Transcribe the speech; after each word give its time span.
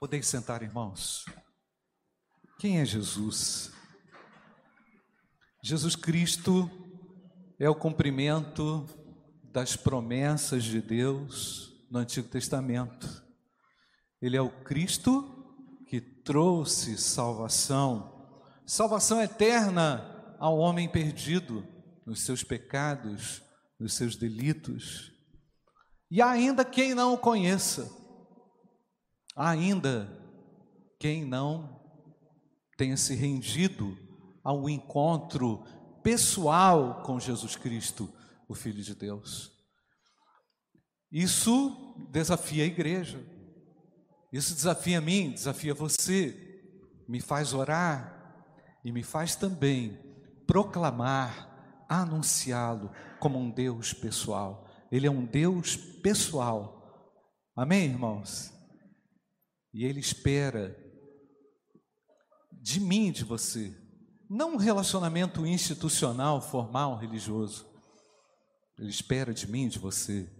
Podem 0.00 0.22
sentar, 0.22 0.62
irmãos. 0.62 1.26
Quem 2.58 2.80
é 2.80 2.86
Jesus? 2.86 3.70
Jesus 5.62 5.94
Cristo 5.94 6.70
é 7.58 7.68
o 7.68 7.74
cumprimento 7.74 8.88
das 9.52 9.76
promessas 9.76 10.64
de 10.64 10.80
Deus 10.80 11.70
no 11.90 11.98
Antigo 11.98 12.26
Testamento. 12.30 13.22
Ele 14.22 14.38
é 14.38 14.40
o 14.40 14.48
Cristo 14.64 15.84
que 15.86 16.00
trouxe 16.00 16.96
salvação, 16.96 18.26
salvação 18.64 19.20
eterna 19.20 20.34
ao 20.38 20.56
homem 20.56 20.88
perdido 20.88 21.62
nos 22.06 22.22
seus 22.22 22.42
pecados, 22.42 23.42
nos 23.78 23.92
seus 23.92 24.16
delitos. 24.16 25.12
E 26.10 26.22
ainda 26.22 26.64
quem 26.64 26.94
não 26.94 27.12
o 27.12 27.18
conheça, 27.18 27.99
ainda 29.36 30.08
quem 30.98 31.24
não 31.24 31.80
tenha 32.76 32.96
se 32.96 33.14
rendido 33.14 33.96
ao 34.42 34.68
encontro 34.68 35.64
pessoal 36.02 37.02
com 37.02 37.20
Jesus 37.20 37.56
Cristo, 37.56 38.12
o 38.48 38.54
Filho 38.54 38.82
de 38.82 38.94
Deus. 38.94 39.52
Isso 41.12 41.94
desafia 42.10 42.64
a 42.64 42.66
igreja, 42.66 43.22
isso 44.32 44.54
desafia 44.54 44.98
a 44.98 45.00
mim, 45.00 45.32
desafia 45.32 45.74
você, 45.74 46.34
me 47.08 47.20
faz 47.20 47.52
orar 47.52 48.16
e 48.84 48.92
me 48.92 49.02
faz 49.02 49.34
também 49.34 49.98
proclamar, 50.46 51.84
anunciá-lo 51.88 52.90
como 53.18 53.38
um 53.38 53.50
Deus 53.50 53.92
pessoal. 53.92 54.68
Ele 54.90 55.06
é 55.06 55.10
um 55.10 55.24
Deus 55.24 55.76
pessoal. 55.76 57.12
Amém, 57.54 57.84
irmãos? 57.86 58.59
E 59.72 59.84
Ele 59.84 60.00
espera 60.00 60.76
de 62.52 62.80
mim, 62.80 63.10
de 63.10 63.24
você, 63.24 63.74
não 64.28 64.54
um 64.54 64.56
relacionamento 64.56 65.44
institucional, 65.46 66.40
formal, 66.40 66.96
religioso. 66.96 67.66
Ele 68.78 68.90
espera 68.90 69.34
de 69.34 69.50
mim, 69.50 69.68
de 69.68 69.78
você, 69.78 70.30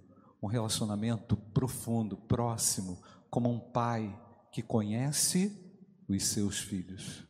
um 0.43 0.47
relacionamento 0.47 1.37
profundo, 1.37 2.17
próximo, 2.17 3.03
como 3.29 3.51
um 3.51 3.59
pai 3.59 4.17
que 4.53 4.63
conhece 4.63 5.57
os 6.09 6.25
seus 6.25 6.59
filhos. 6.59 7.25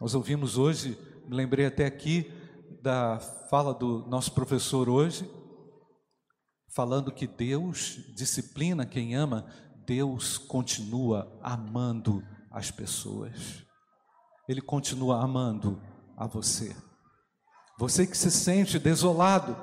Nós 0.00 0.14
ouvimos 0.14 0.56
hoje, 0.56 0.98
me 1.26 1.34
lembrei 1.34 1.66
até 1.66 1.86
aqui 1.86 2.32
da 2.82 3.18
fala 3.50 3.74
do 3.74 4.06
nosso 4.06 4.32
professor 4.32 4.88
hoje, 4.88 5.28
falando 6.74 7.12
que 7.12 7.26
Deus 7.26 8.00
disciplina 8.14 8.86
quem 8.86 9.14
ama, 9.14 9.46
Deus 9.88 10.36
continua 10.36 11.34
amando 11.42 12.22
as 12.52 12.70
pessoas. 12.70 13.64
Ele 14.46 14.60
continua 14.60 15.24
amando 15.24 15.82
a 16.14 16.26
você. 16.26 16.76
Você 17.78 18.06
que 18.06 18.16
se 18.16 18.30
sente 18.30 18.78
desolado, 18.78 19.56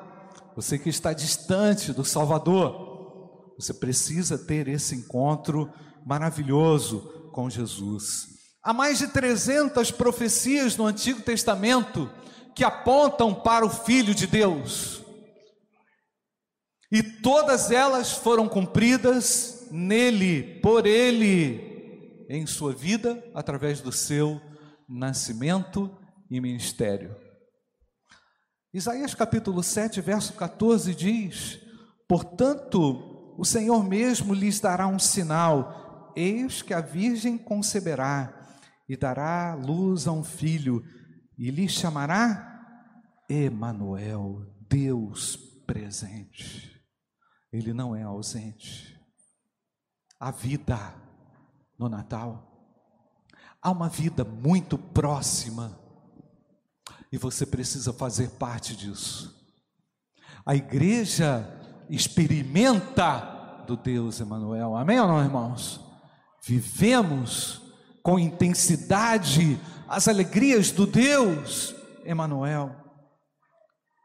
você 0.56 0.80
que 0.80 0.90
está 0.90 1.14
distante 1.14 1.94
do 1.94 2.04
Salvador, 2.04 3.54
você 3.56 3.72
precisa 3.72 4.36
ter 4.36 4.68
esse 4.68 4.96
encontro 4.96 5.72
maravilhoso 6.04 7.30
com 7.32 7.48
Jesus. 7.48 8.26
Há 8.64 8.74
mais 8.74 8.98
de 8.98 9.10
300 9.10 9.92
profecias 9.92 10.76
no 10.76 10.88
Antigo 10.88 11.22
Testamento 11.22 12.10
que 12.56 12.64
apontam 12.64 13.32
para 13.32 13.64
o 13.64 13.70
Filho 13.70 14.16
de 14.16 14.26
Deus. 14.26 15.04
E 16.92 17.04
todas 17.04 17.70
elas 17.70 18.14
foram 18.14 18.50
cumpridas 18.50 19.55
nele, 19.72 20.60
por 20.62 20.86
ele, 20.86 22.26
em 22.30 22.46
sua 22.46 22.74
vida, 22.74 23.24
através 23.34 23.82
do 23.82 23.92
seu 23.92 24.42
nascimento 24.88 25.96
e 26.30 26.40
ministério. 26.40 27.16
Isaías 28.74 29.14
capítulo 29.14 29.64
7, 29.64 30.02
verso 30.02 30.34
14 30.34 30.94
diz: 30.94 31.60
Portanto, 32.08 33.36
o 33.38 33.46
Senhor 33.46 33.84
mesmo 33.84 34.34
lhes 34.34 34.60
dará 34.60 34.88
um 34.88 35.00
sinal: 35.00 36.14
eis 36.16 36.62
que 36.62 36.74
a 36.74 36.82
virgem 36.82 37.38
conceberá 37.38 38.34
e 38.88 38.96
dará 38.96 39.56
luz 39.56 40.08
a 40.08 40.12
um 40.12 40.24
filho, 40.24 40.84
e 41.38 41.50
lhe 41.52 41.68
chamará 41.68 42.54
Emanuel, 43.30 44.46
Deus 44.70 45.38
presente. 45.66 46.72
Ele 47.52 47.74
não 47.74 47.96
é 47.96 48.04
ausente 48.04 48.95
a 50.20 50.32
vida 50.32 50.94
no 51.78 51.90
Natal. 51.90 52.52
Há 53.62 53.72
uma 53.72 53.90
vida 53.90 54.24
muito 54.24 54.78
próxima 54.78 55.78
e 57.12 57.18
você 57.18 57.46
precisa 57.46 57.94
fazer 57.94 58.30
parte 58.32 58.76
disso. 58.76 59.34
A 60.46 60.56
igreja 60.56 61.50
experimenta 61.90 63.64
do 63.66 63.76
Deus 63.76 64.20
Emanuel. 64.20 64.76
Amém 64.76 65.00
ou 65.00 65.08
não, 65.08 65.24
irmãos? 65.24 65.80
Vivemos 66.46 67.62
com 68.04 68.20
intensidade 68.20 69.60
as 69.88 70.08
alegrias 70.08 70.72
do 70.72 70.86
Deus 70.86 71.76
Emanuel. 72.04 72.76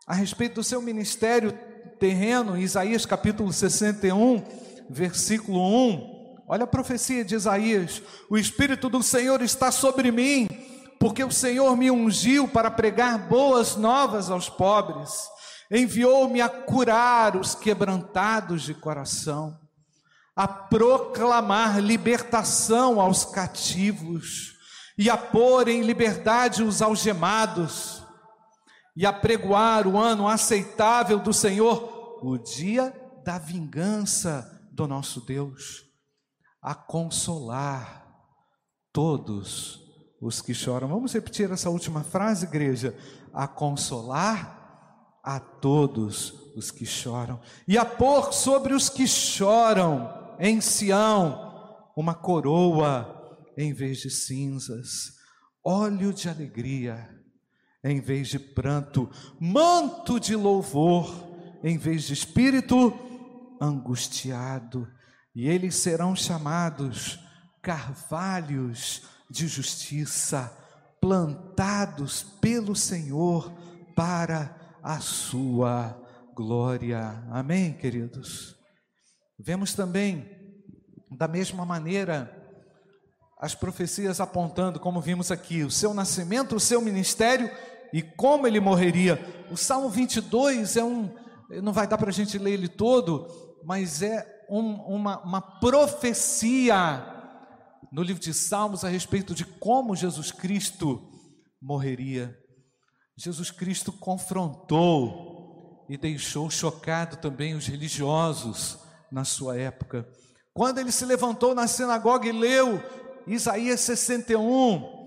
A 0.07 0.15
respeito 0.15 0.57
do 0.57 0.65
seu 0.65 0.81
ministério 0.81 1.53
terreno, 1.99 2.57
Isaías 2.57 3.05
capítulo 3.05 3.53
61, 3.53 4.43
versículo 4.91 5.61
1. 5.61 6.43
Olha 6.49 6.65
a 6.65 6.67
profecia 6.67 7.25
de 7.25 7.37
Isaías: 7.37 8.03
O 8.29 8.37
Espírito 8.37 8.89
do 8.89 9.03
Senhor 9.03 9.41
está 9.41 9.71
sobre 9.71 10.11
mim, 10.11 10.49
porque 10.99 11.23
o 11.23 11.31
Senhor 11.31 11.77
me 11.77 11.91
ungiu 11.91 12.49
para 12.49 12.71
pregar 12.71 13.17
boas 13.29 13.77
novas 13.77 14.31
aos 14.31 14.49
pobres, 14.49 15.29
enviou-me 15.71 16.41
a 16.41 16.49
curar 16.49 17.37
os 17.37 17.55
quebrantados 17.55 18.63
de 18.63 18.75
coração, 18.75 19.57
a 20.35 20.49
proclamar 20.49 21.81
libertação 21.81 23.01
aos 23.01 23.25
cativos 23.25 24.59
e 24.99 25.09
a 25.09 25.17
pôr 25.17 25.69
em 25.69 25.83
liberdade 25.83 26.63
os 26.63 26.83
algemados, 26.83 28.03
e 28.97 29.07
a 29.07 29.13
pregoar 29.13 29.87
o 29.87 29.97
ano 29.97 30.27
aceitável 30.27 31.21
do 31.21 31.33
Senhor, 31.33 32.19
o 32.23 32.37
dia 32.37 32.93
da 33.25 33.39
vingança 33.39 34.60
do 34.81 34.89
nosso 34.89 35.21
Deus 35.21 35.85
a 36.63 36.75
consolar 36.75 38.07
todos 38.91 39.79
os 40.23 40.41
que 40.41 40.55
choram. 40.55 40.89
Vamos 40.89 41.13
repetir 41.13 41.51
essa 41.51 41.69
última 41.69 42.03
frase, 42.03 42.47
igreja? 42.47 42.97
A 43.31 43.47
consolar 43.47 45.21
a 45.23 45.39
todos 45.39 46.33
os 46.57 46.71
que 46.71 46.87
choram 46.87 47.41
e 47.69 47.77
a 47.77 47.85
pôr 47.85 48.33
sobre 48.33 48.73
os 48.73 48.89
que 48.89 49.07
choram 49.07 50.35
em 50.39 50.63
Sião 50.63 51.51
uma 51.95 52.15
coroa 52.15 53.39
em 53.59 53.75
vez 53.75 53.99
de 53.99 54.09
cinzas, 54.09 55.13
óleo 55.63 56.11
de 56.11 56.27
alegria 56.27 57.07
em 57.85 58.01
vez 58.01 58.29
de 58.29 58.39
pranto, 58.39 59.11
manto 59.39 60.19
de 60.19 60.35
louvor 60.35 61.29
em 61.63 61.77
vez 61.77 62.05
de 62.05 62.15
espírito 62.15 63.10
angustiado, 63.61 64.89
e 65.35 65.49
eles 65.49 65.77
serão 65.77 66.17
chamados 66.17 67.19
carvalhos 67.63 69.03
de 69.29 69.47
justiça, 69.47 70.53
plantados 71.01 72.23
pelo 72.41 72.75
Senhor 72.75 73.53
para 73.95 74.57
a 74.83 74.99
sua 75.01 75.97
glória. 76.35 77.23
Amém, 77.31 77.73
queridos? 77.73 78.57
Vemos 79.39 79.75
também, 79.75 80.29
da 81.11 81.29
mesma 81.29 81.65
maneira, 81.65 82.37
as 83.39 83.55
profecias 83.55 84.21
apontando, 84.21 84.79
como 84.79 85.01
vimos 85.01 85.31
aqui, 85.31 85.63
o 85.63 85.71
seu 85.71 85.95
nascimento, 85.95 86.57
o 86.57 86.61
seu 86.61 86.81
ministério 86.81 87.51
e 87.93 88.03
como 88.03 88.47
ele 88.47 88.61
morreria. 88.61 89.19
O 89.51 89.57
Salmo 89.57 89.89
22 89.89 90.77
é 90.77 90.85
um, 90.85 91.15
não 91.63 91.73
vai 91.73 91.87
dar 91.87 91.97
para 91.97 92.11
a 92.11 92.13
gente 92.13 92.39
ler 92.39 92.53
ele 92.53 92.69
todo, 92.69 93.50
mas 93.65 94.03
é 94.03 94.27
um, 94.49 94.75
uma, 94.83 95.21
uma 95.23 95.41
profecia 95.41 97.05
no 97.93 98.03
livro 98.03 98.23
de 98.23 98.33
Salmos 98.33 98.85
a 98.85 98.89
respeito 98.89 99.35
de 99.35 99.45
como 99.45 99.97
Jesus 99.97 100.31
Cristo 100.31 101.11
morreria. 101.61 102.37
Jesus 103.17 103.51
Cristo 103.51 103.93
confrontou 103.93 105.87
e 105.89 105.97
deixou 105.97 106.49
chocado 106.49 107.17
também 107.17 107.55
os 107.55 107.67
religiosos 107.67 108.79
na 109.11 109.25
sua 109.25 109.59
época. 109.59 110.09
Quando 110.55 110.79
ele 110.79 110.93
se 110.93 111.05
levantou 111.05 111.55
na 111.55 111.67
sinagoga 111.67 112.29
e 112.29 112.33
leu 112.33 112.83
Isaías 113.27 113.81
61, 113.81 115.01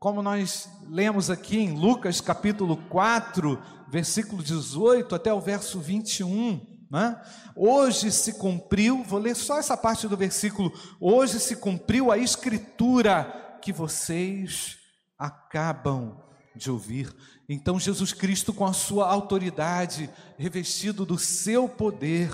como 0.00 0.22
nós 0.22 0.68
lemos 0.88 1.30
aqui 1.30 1.58
em 1.58 1.72
Lucas 1.72 2.20
capítulo 2.20 2.76
4, 2.88 3.58
versículo 3.88 4.42
18 4.42 5.14
até 5.14 5.32
o 5.32 5.40
verso 5.40 5.80
21, 5.80 6.73
Né? 6.90 7.20
Hoje 7.56 8.10
se 8.12 8.34
cumpriu, 8.34 9.02
vou 9.02 9.18
ler 9.18 9.34
só 9.34 9.58
essa 9.58 9.76
parte 9.76 10.06
do 10.06 10.16
versículo. 10.16 10.72
Hoje 11.00 11.40
se 11.40 11.56
cumpriu 11.56 12.10
a 12.10 12.18
escritura 12.18 13.58
que 13.60 13.72
vocês 13.72 14.76
acabam 15.18 16.20
de 16.54 16.70
ouvir. 16.70 17.14
Então, 17.48 17.80
Jesus 17.80 18.12
Cristo, 18.12 18.52
com 18.52 18.64
a 18.64 18.72
sua 18.72 19.06
autoridade, 19.08 20.08
revestido 20.38 21.04
do 21.04 21.18
seu 21.18 21.68
poder, 21.68 22.30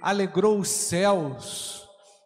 alegrou 0.00 0.58
os 0.58 0.68
céus 0.68 1.81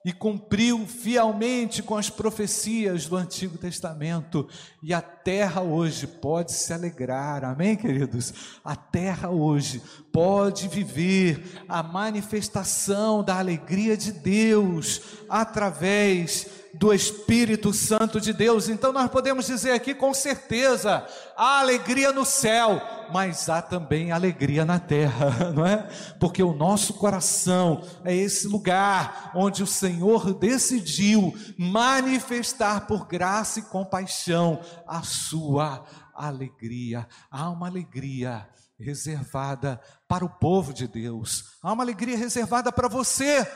e 0.06 0.12
cumpriu 0.12 0.86
fielmente 0.86 1.82
com 1.82 1.96
as 1.96 2.08
profecias 2.08 3.06
do 3.06 3.16
Antigo 3.16 3.58
Testamento, 3.58 4.48
e 4.80 4.94
a 4.94 5.02
terra 5.02 5.62
hoje 5.62 6.06
pode 6.06 6.52
se 6.52 6.72
alegrar, 6.72 7.44
amém, 7.44 7.74
queridos? 7.74 8.32
A 8.64 8.76
terra 8.76 9.30
hoje 9.30 9.82
pode 10.12 10.68
viver 10.68 11.64
a 11.68 11.82
manifestação 11.82 13.24
da 13.24 13.36
alegria 13.36 13.96
de 13.96 14.12
Deus 14.12 15.02
através 15.28 16.46
do 16.78 16.92
Espírito 16.92 17.72
Santo 17.72 18.20
de 18.20 18.32
Deus. 18.32 18.68
Então 18.68 18.92
nós 18.92 19.10
podemos 19.10 19.46
dizer 19.46 19.72
aqui 19.72 19.94
com 19.94 20.12
certeza: 20.12 21.06
há 21.36 21.60
alegria 21.60 22.12
no 22.12 22.24
céu, 22.24 22.80
mas 23.12 23.48
há 23.48 23.60
também 23.62 24.12
alegria 24.12 24.64
na 24.64 24.78
terra, 24.78 25.50
não 25.54 25.66
é? 25.66 25.88
Porque 26.20 26.42
o 26.42 26.54
nosso 26.54 26.94
coração 26.94 27.82
é 28.04 28.14
esse 28.14 28.46
lugar 28.46 29.30
onde 29.34 29.62
o 29.62 29.66
Senhor 29.66 30.34
decidiu 30.34 31.34
manifestar 31.58 32.86
por 32.86 33.06
graça 33.06 33.60
e 33.60 33.62
compaixão 33.62 34.60
a 34.86 35.02
sua 35.02 35.84
alegria. 36.14 37.06
Há 37.30 37.50
uma 37.50 37.66
alegria 37.66 38.48
reservada 38.78 39.80
para 40.06 40.24
o 40.24 40.28
povo 40.28 40.72
de 40.72 40.86
Deus. 40.86 41.56
Há 41.62 41.72
uma 41.72 41.82
alegria 41.82 42.16
reservada 42.16 42.70
para 42.70 42.88
você 42.88 43.46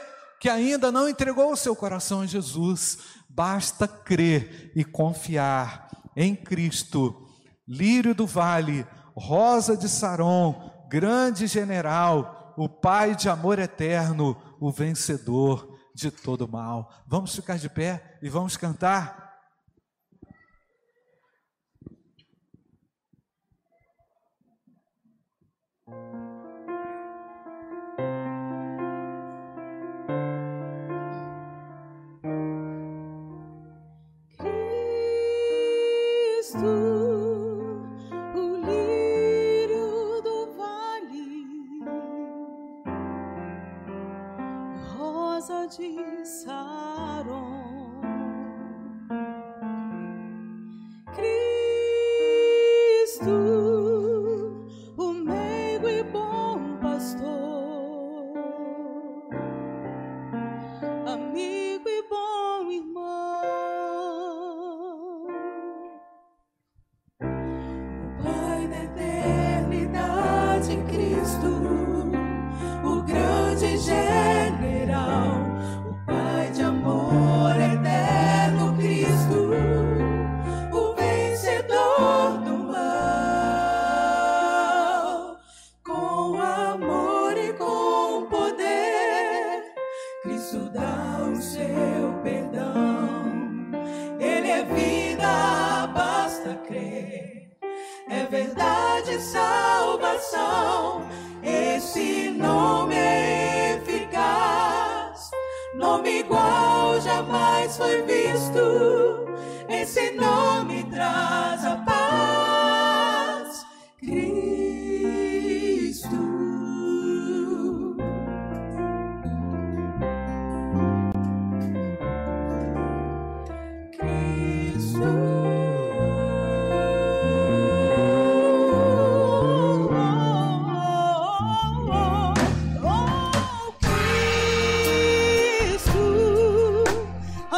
que 0.41 0.49
ainda 0.49 0.91
não 0.91 1.07
entregou 1.07 1.53
o 1.53 1.57
seu 1.57 1.77
coração 1.77 2.23
a 2.23 2.27
Jesus, 2.27 2.99
basta 3.29 3.87
crer 3.87 4.73
e 4.75 4.83
confiar 4.83 5.91
em 6.17 6.35
Cristo. 6.35 7.29
Lírio 7.69 8.15
do 8.15 8.27
vale, 8.27 8.87
rosa 9.15 9.77
de 9.77 9.87
Saron, 9.87 10.87
grande 10.89 11.47
general, 11.47 12.55
o 12.57 12.71
Pai 12.71 13.15
de 13.15 13.29
amor 13.29 13.59
eterno, 13.59 14.35
o 14.59 14.73
vencedor 14.73 15.79
de 15.95 16.11
todo 16.11 16.49
mal. 16.49 16.91
Vamos 17.07 17.35
ficar 17.35 17.59
de 17.59 17.69
pé 17.69 18.19
e 18.23 18.29
vamos 18.31 18.57
cantar. 18.57 19.30
seaside. 45.81 46.90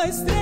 estrela. 0.08 0.41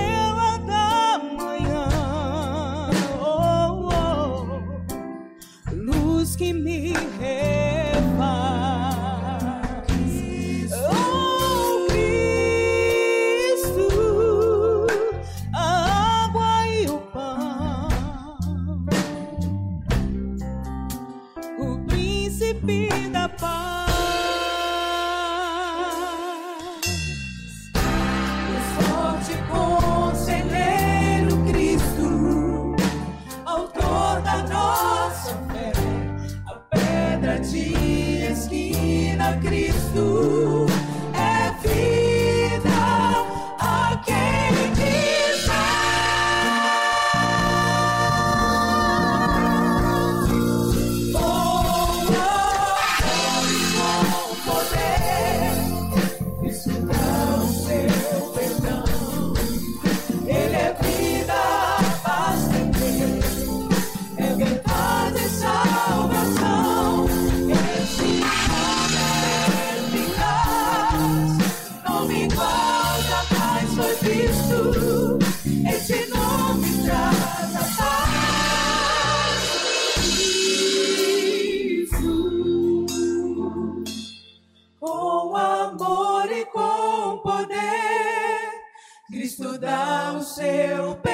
Você 90.41 91.10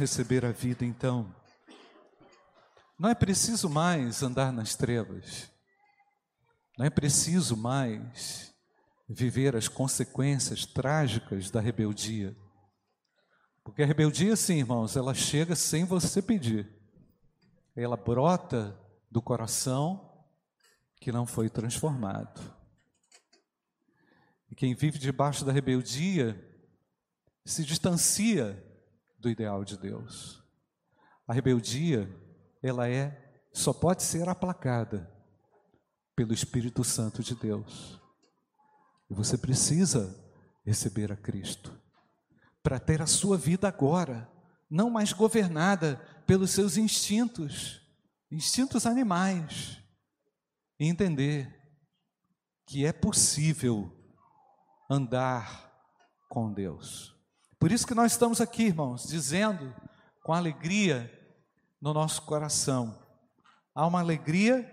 receber 0.00 0.46
a 0.46 0.50
vida 0.50 0.84
então? 0.84 1.32
Não 2.98 3.10
é 3.10 3.14
preciso 3.14 3.68
mais 3.68 4.22
andar 4.22 4.50
nas 4.50 4.74
trevas. 4.74 5.50
Não 6.78 6.86
é 6.86 6.90
preciso 6.90 7.56
mais 7.56 8.54
viver 9.06 9.54
as 9.54 9.68
consequências 9.68 10.64
trágicas 10.64 11.50
da 11.50 11.60
rebeldia. 11.60 12.34
Porque 13.62 13.82
a 13.82 13.86
rebeldia, 13.86 14.34
sim, 14.36 14.58
irmãos, 14.58 14.96
ela 14.96 15.12
chega 15.12 15.54
sem 15.54 15.84
você 15.84 16.22
pedir. 16.22 16.66
Ela 17.76 17.96
brota 17.96 18.78
do 19.10 19.20
coração 19.20 20.24
que 20.98 21.12
não 21.12 21.26
foi 21.26 21.50
transformado. 21.50 22.40
E 24.50 24.54
quem 24.54 24.74
vive 24.74 24.98
debaixo 24.98 25.44
da 25.44 25.52
rebeldia 25.52 26.42
se 27.44 27.64
distancia 27.64 28.69
do 29.20 29.28
ideal 29.28 29.64
de 29.64 29.76
Deus. 29.76 30.42
A 31.26 31.32
rebeldia, 31.32 32.08
ela 32.62 32.88
é 32.88 33.30
só 33.52 33.72
pode 33.72 34.02
ser 34.02 34.28
aplacada 34.28 35.10
pelo 36.16 36.32
Espírito 36.32 36.82
Santo 36.84 37.22
de 37.22 37.34
Deus. 37.34 38.00
E 39.08 39.14
você 39.14 39.36
precisa 39.36 40.16
receber 40.64 41.12
a 41.12 41.16
Cristo 41.16 41.72
para 42.62 42.78
ter 42.78 43.00
a 43.00 43.06
sua 43.06 43.36
vida 43.36 43.66
agora, 43.66 44.30
não 44.68 44.90
mais 44.90 45.12
governada 45.12 45.96
pelos 46.26 46.50
seus 46.50 46.76
instintos, 46.76 47.80
instintos 48.30 48.86
animais, 48.86 49.82
e 50.78 50.86
entender 50.86 51.60
que 52.66 52.86
é 52.86 52.92
possível 52.92 53.90
andar 54.88 55.72
com 56.28 56.52
Deus. 56.52 57.19
Por 57.60 57.70
isso 57.70 57.86
que 57.86 57.94
nós 57.94 58.12
estamos 58.12 58.40
aqui, 58.40 58.62
irmãos, 58.64 59.06
dizendo 59.06 59.74
com 60.24 60.32
alegria 60.32 61.12
no 61.78 61.92
nosso 61.92 62.22
coração. 62.22 62.98
Há 63.74 63.86
uma 63.86 64.00
alegria 64.00 64.64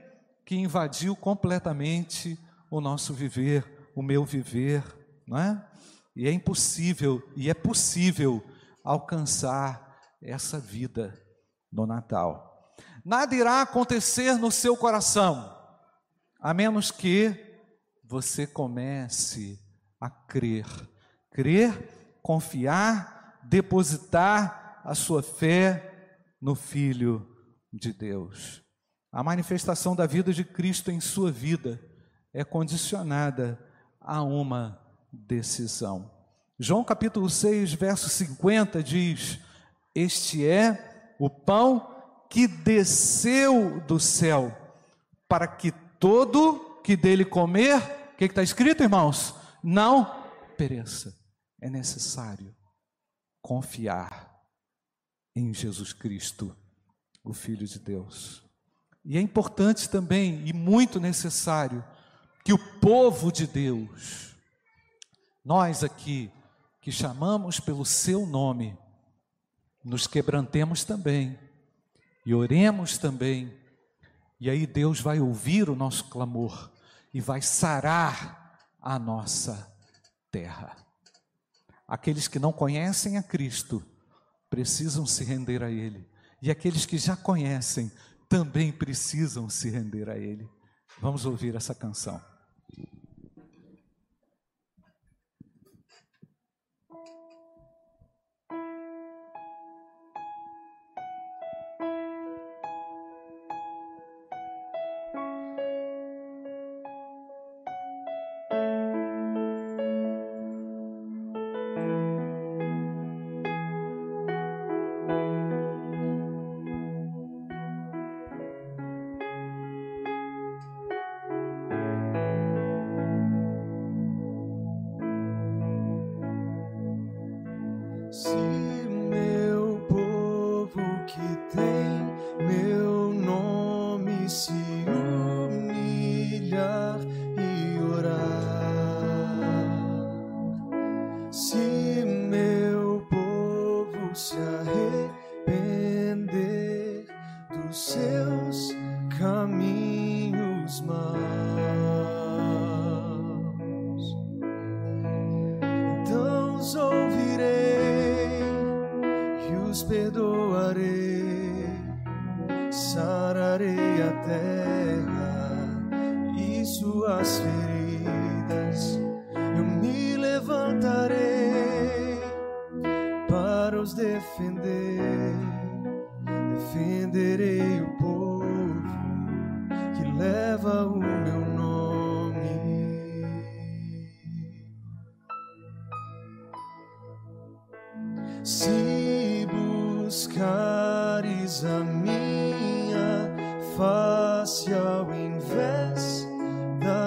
que 0.45 0.55
invadiu 0.55 1.13
completamente 1.13 2.39
o 2.71 2.79
nosso 2.79 3.13
viver, 3.13 3.89
o 3.93 4.01
meu 4.01 4.23
viver, 4.23 4.81
não 5.27 5.37
é? 5.37 5.69
E 6.15 6.29
é 6.29 6.31
impossível, 6.31 7.21
e 7.35 7.49
é 7.49 7.53
possível 7.53 8.41
alcançar 8.85 9.99
essa 10.21 10.57
vida 10.57 11.13
no 11.69 11.85
Natal. 11.85 12.73
Nada 13.03 13.35
irá 13.35 13.61
acontecer 13.61 14.37
no 14.37 14.49
seu 14.49 14.77
coração, 14.77 15.53
a 16.39 16.53
menos 16.53 16.89
que 16.89 17.35
você 18.01 18.47
comece 18.47 19.59
a 19.99 20.09
crer. 20.09 20.65
Crer, 21.31 21.96
confiar, 22.27 23.39
depositar 23.41 24.81
a 24.83 24.93
sua 24.93 25.23
fé 25.23 26.19
no 26.41 26.55
Filho 26.55 27.25
de 27.71 27.93
Deus. 27.93 28.61
A 29.09 29.23
manifestação 29.23 29.95
da 29.95 30.05
vida 30.05 30.33
de 30.33 30.43
Cristo 30.43 30.91
em 30.91 30.99
sua 30.99 31.31
vida 31.31 31.81
é 32.33 32.43
condicionada 32.43 33.57
a 34.01 34.21
uma 34.21 34.77
decisão. 35.09 36.11
João 36.59 36.83
capítulo 36.83 37.29
6, 37.29 37.71
verso 37.71 38.09
50 38.09 38.83
diz: 38.83 39.39
Este 39.95 40.45
é 40.45 41.15
o 41.17 41.29
pão 41.29 41.95
que 42.29 42.45
desceu 42.45 43.79
do 43.87 44.01
céu, 44.01 44.53
para 45.29 45.47
que 45.47 45.71
todo 45.97 46.81
que 46.83 46.97
dele 46.97 47.23
comer, 47.23 47.77
o 48.13 48.17
que 48.17 48.25
está 48.25 48.43
escrito, 48.43 48.83
irmãos? 48.83 49.33
Não 49.63 50.13
pereça. 50.57 51.15
É 51.59 51.69
necessário 51.69 52.55
confiar 53.41 54.37
em 55.35 55.53
Jesus 55.53 55.93
Cristo, 55.93 56.55
o 57.23 57.33
Filho 57.33 57.67
de 57.67 57.79
Deus. 57.79 58.43
E 59.05 59.17
é 59.17 59.21
importante 59.21 59.89
também 59.89 60.45
e 60.47 60.53
muito 60.53 60.99
necessário 60.99 61.83
que 62.43 62.53
o 62.53 62.79
povo 62.79 63.31
de 63.31 63.45
Deus, 63.45 64.35
nós 65.43 65.83
aqui, 65.83 66.31
que 66.81 66.91
chamamos 66.91 67.59
pelo 67.59 67.85
seu 67.85 68.25
nome, 68.25 68.77
nos 69.83 70.07
quebrantemos 70.07 70.83
também 70.83 71.37
e 72.25 72.33
oremos 72.33 72.97
também, 72.97 73.57
e 74.39 74.49
aí 74.49 74.67
Deus 74.67 74.99
vai 74.99 75.19
ouvir 75.19 75.69
o 75.69 75.75
nosso 75.75 76.05
clamor 76.09 76.71
e 77.13 77.21
vai 77.21 77.41
sarar 77.41 78.59
a 78.81 78.99
nossa 78.99 79.73
terra. 80.29 80.86
Aqueles 81.87 82.27
que 82.27 82.39
não 82.39 82.51
conhecem 82.51 83.17
a 83.17 83.23
Cristo 83.23 83.83
precisam 84.49 85.05
se 85.05 85.23
render 85.23 85.63
a 85.63 85.71
Ele, 85.71 86.05
e 86.41 86.51
aqueles 86.51 86.85
que 86.85 86.97
já 86.97 87.15
conhecem 87.15 87.91
também 88.27 88.71
precisam 88.71 89.49
se 89.49 89.69
render 89.69 90.09
a 90.09 90.17
Ele. 90.17 90.49
Vamos 90.99 91.25
ouvir 91.25 91.55
essa 91.55 91.73
canção. 91.73 92.21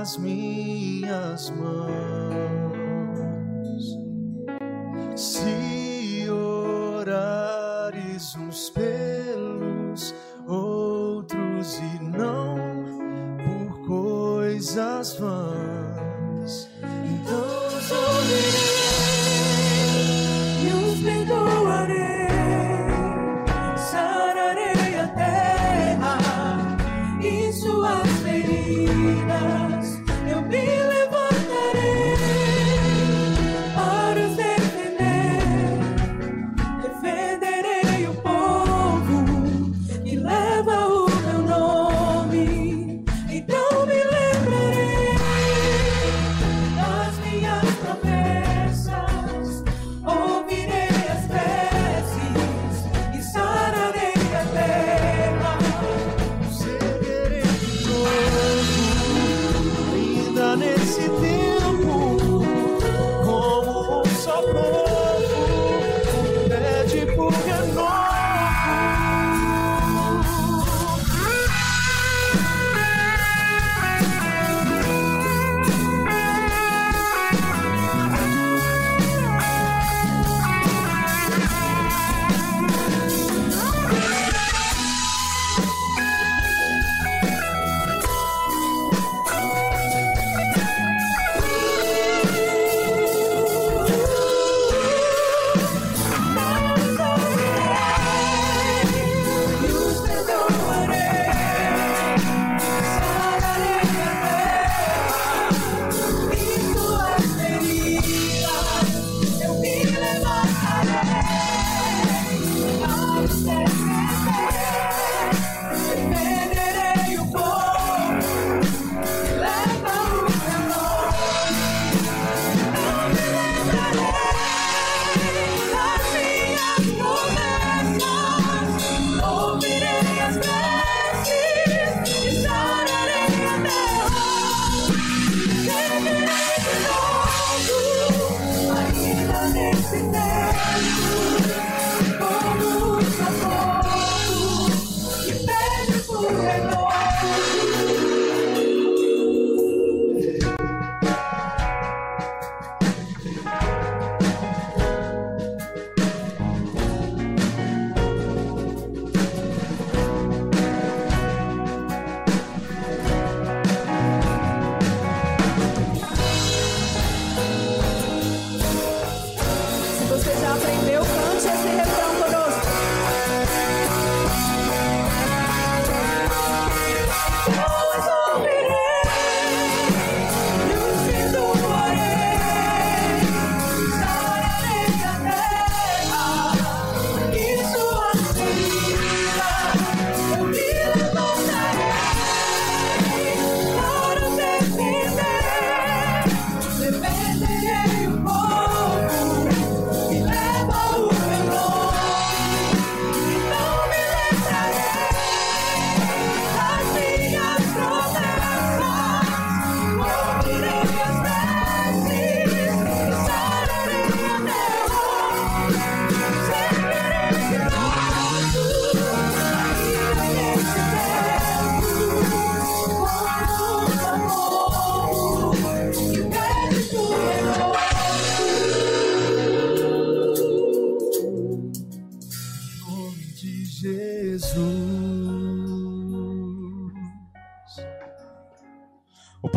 As 0.00 0.16
minhas 0.16 1.50
mãos. 1.50 1.90
Se 5.14 5.59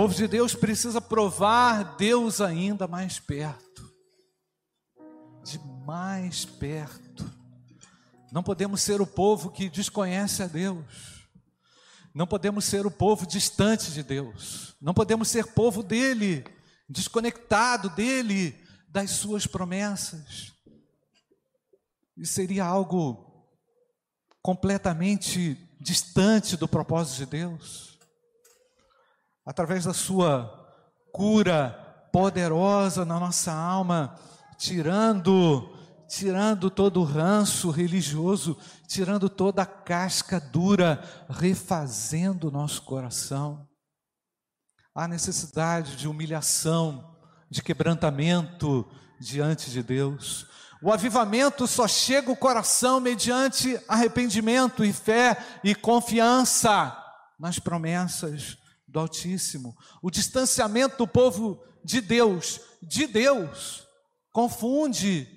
povo 0.04 0.16
de 0.16 0.28
Deus 0.28 0.54
precisa 0.54 1.00
provar 1.00 1.96
Deus 1.96 2.42
ainda 2.42 2.90
mais 2.90 3.20
perto. 3.22 3.90
De 5.46 5.58
mais 5.86 6.44
perto. 6.44 7.24
Não 8.30 8.44
podemos 8.44 8.82
ser 8.82 9.00
o 9.00 9.08
povo 9.08 9.50
que 9.50 9.70
desconhece 9.70 10.44
a 10.44 10.48
Deus. 10.48 11.26
Não 12.14 12.28
podemos 12.28 12.66
ser 12.66 12.86
o 12.86 12.92
povo 12.92 13.26
distante 13.26 13.92
de 13.92 14.04
Deus. 14.04 14.76
Não 14.82 14.94
podemos 14.94 15.30
ser 15.30 15.48
povo 15.48 15.82
dele, 15.82 16.44
desconectado 16.90 17.90
dele, 17.92 18.62
das 18.90 19.12
suas 19.12 19.48
promessas. 19.48 20.52
Isso 22.18 22.34
seria 22.34 22.66
algo 22.66 23.48
completamente 24.42 25.58
distante 25.80 26.58
do 26.58 26.68
propósito 26.68 27.20
de 27.20 27.26
Deus 27.26 27.93
através 29.46 29.86
da 29.86 29.94
sua 29.94 30.68
cura 31.12 32.08
poderosa 32.12 33.04
na 33.04 33.20
nossa 33.20 33.52
alma, 33.52 34.16
tirando 34.58 35.70
tirando 36.08 36.70
todo 36.70 37.02
o 37.02 37.04
ranço 37.04 37.72
religioso, 37.72 38.56
tirando 38.88 39.28
toda 39.28 39.64
a 39.64 39.66
casca 39.66 40.40
dura, 40.40 41.04
refazendo 41.28 42.50
o 42.50 42.52
nosso 42.52 42.84
coração. 42.84 43.68
Há 44.94 45.08
necessidade 45.08 45.96
de 45.96 46.08
humilhação, 46.08 47.16
de 47.50 47.64
quebrantamento 47.64 48.88
diante 49.20 49.72
de 49.72 49.82
Deus. 49.82 50.46
O 50.84 50.92
avivamento 50.92 51.66
só 51.66 51.88
chega 51.88 52.30
ao 52.30 52.36
coração 52.36 53.00
mediante 53.00 53.80
arrependimento 53.88 54.86
e 54.86 54.94
fé 54.94 55.44
e 55.64 55.74
confiança 55.74 56.96
nas 57.40 57.58
promessas 57.58 58.58
do 58.94 59.00
Altíssimo. 59.00 59.76
O 60.02 60.12
distanciamento 60.12 60.98
do 60.98 61.08
povo 61.08 61.62
de 61.84 62.00
Deus, 62.00 62.62
de 62.82 63.08
Deus, 63.08 63.86
confunde, 64.32 65.28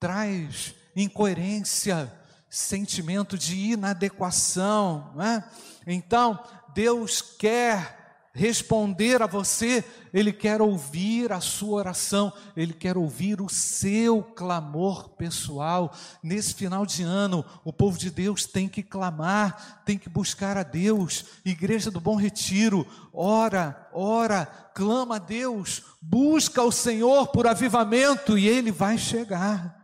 traz 0.00 0.74
incoerência, 0.96 2.10
sentimento 2.48 3.36
de 3.36 3.54
inadequação. 3.72 5.12
Né? 5.14 5.44
Então, 5.86 6.42
Deus 6.74 7.20
quer 7.20 8.01
responder 8.34 9.20
a 9.20 9.26
você, 9.26 9.84
Ele 10.12 10.32
quer 10.32 10.62
ouvir 10.62 11.32
a 11.32 11.40
sua 11.40 11.76
oração, 11.76 12.32
Ele 12.56 12.72
quer 12.72 12.96
ouvir 12.96 13.40
o 13.40 13.48
seu 13.48 14.22
clamor 14.22 15.10
pessoal. 15.10 15.94
Nesse 16.22 16.54
final 16.54 16.86
de 16.86 17.02
ano, 17.02 17.44
o 17.64 17.72
povo 17.72 17.98
de 17.98 18.10
Deus 18.10 18.46
tem 18.46 18.68
que 18.68 18.82
clamar, 18.82 19.82
tem 19.84 19.98
que 19.98 20.08
buscar 20.08 20.56
a 20.56 20.62
Deus. 20.62 21.26
Igreja 21.44 21.90
do 21.90 22.00
Bom 22.00 22.16
Retiro, 22.16 22.86
ora, 23.12 23.88
ora, 23.92 24.46
clama 24.74 25.16
a 25.16 25.18
Deus, 25.18 25.82
busca 26.00 26.62
o 26.62 26.72
Senhor 26.72 27.28
por 27.28 27.46
avivamento 27.46 28.38
e 28.38 28.48
Ele 28.48 28.72
vai 28.72 28.96
chegar. 28.96 29.78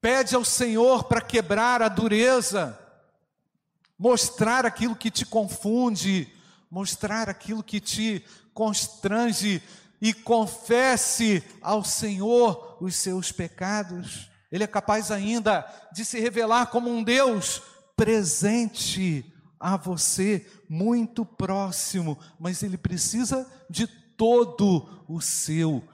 Pede 0.00 0.34
ao 0.34 0.46
Senhor 0.46 1.04
para 1.04 1.20
quebrar 1.20 1.82
a 1.82 1.88
dureza 1.88 2.78
mostrar 4.00 4.64
aquilo 4.64 4.96
que 4.96 5.10
te 5.10 5.26
confunde, 5.26 6.26
mostrar 6.70 7.28
aquilo 7.28 7.62
que 7.62 7.78
te 7.78 8.24
constrange 8.54 9.62
e 10.00 10.14
confesse 10.14 11.44
ao 11.60 11.84
Senhor 11.84 12.78
os 12.80 12.96
seus 12.96 13.30
pecados. 13.30 14.30
Ele 14.50 14.64
é 14.64 14.66
capaz 14.66 15.10
ainda 15.10 15.66
de 15.92 16.02
se 16.02 16.18
revelar 16.18 16.68
como 16.68 16.90
um 16.90 17.04
Deus 17.04 17.60
presente 17.94 19.22
a 19.60 19.76
você, 19.76 20.46
muito 20.66 21.26
próximo, 21.26 22.18
mas 22.38 22.62
ele 22.62 22.78
precisa 22.78 23.46
de 23.68 23.86
todo 23.86 25.04
o 25.06 25.20
seu 25.20 25.84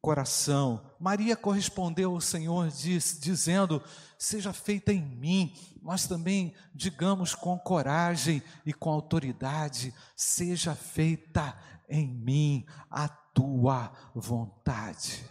coração. 0.00 0.85
Maria 0.98 1.36
correspondeu 1.36 2.12
ao 2.12 2.20
Senhor 2.20 2.68
diz, 2.68 3.18
dizendo: 3.20 3.82
Seja 4.18 4.52
feita 4.52 4.92
em 4.92 5.02
mim 5.02 5.54
nós 5.86 6.04
também 6.08 6.52
digamos 6.74 7.32
com 7.32 7.56
coragem 7.56 8.42
e 8.64 8.72
com 8.72 8.90
autoridade: 8.90 9.94
seja 10.16 10.74
feita 10.74 11.56
em 11.88 12.08
mim 12.08 12.66
a 12.90 13.08
tua 13.08 13.92
vontade. 14.12 15.24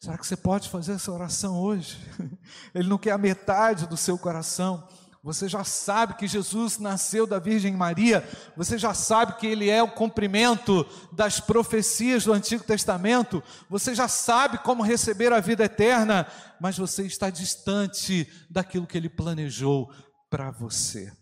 Será 0.00 0.16
que 0.16 0.26
você 0.26 0.36
pode 0.36 0.70
fazer 0.70 0.92
essa 0.92 1.12
oração 1.12 1.60
hoje? 1.60 1.98
Ele 2.74 2.88
não 2.88 2.96
quer 2.96 3.10
a 3.10 3.18
metade 3.18 3.86
do 3.86 3.98
seu 3.98 4.16
coração. 4.16 4.88
Você 5.22 5.48
já 5.48 5.64
sabe 5.64 6.14
que 6.14 6.28
Jesus 6.28 6.78
nasceu 6.78 7.26
da 7.26 7.38
Virgem 7.40 7.74
Maria, 7.76 8.26
você 8.56 8.78
já 8.78 8.94
sabe 8.94 9.36
que 9.36 9.46
ele 9.46 9.68
é 9.68 9.82
o 9.82 9.90
cumprimento 9.90 10.86
das 11.12 11.40
profecias 11.40 12.24
do 12.24 12.32
Antigo 12.32 12.62
Testamento, 12.62 13.42
você 13.68 13.94
já 13.94 14.06
sabe 14.06 14.58
como 14.58 14.82
receber 14.82 15.32
a 15.32 15.40
vida 15.40 15.64
eterna, 15.64 16.26
mas 16.60 16.78
você 16.78 17.04
está 17.04 17.30
distante 17.30 18.30
daquilo 18.48 18.86
que 18.86 18.96
ele 18.96 19.08
planejou 19.08 19.92
para 20.30 20.52
você. 20.52 21.12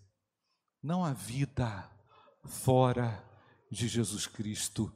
Não 0.82 1.02
há 1.02 1.14
vida 1.14 1.90
fora 2.44 3.24
de 3.70 3.88
Jesus 3.88 4.26
Cristo, 4.26 4.92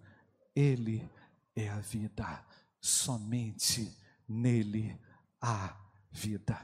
ele 0.54 1.10
é 1.56 1.68
a 1.68 1.80
vida, 1.80 2.44
somente 2.80 3.96
nele 4.28 5.00
há 5.40 5.74
vida. 6.12 6.60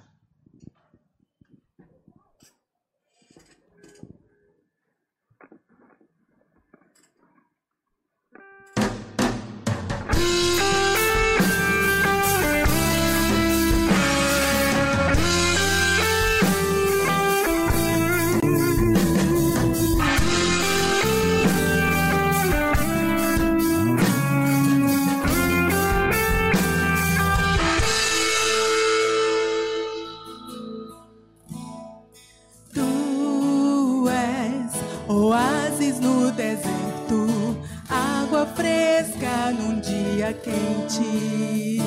Fresca 38.57 39.53
num 39.53 39.79
dia 39.81 40.33
quente. 40.33 41.79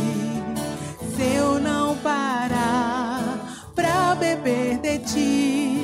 Se 1.16 1.36
eu 1.36 1.60
não 1.60 1.98
parar 1.98 3.74
pra 3.76 4.16
beber 4.16 4.78
de 4.78 5.00
ti, 5.00 5.82